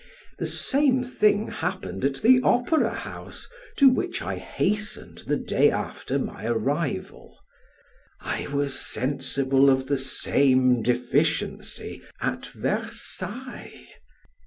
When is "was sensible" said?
8.47-9.69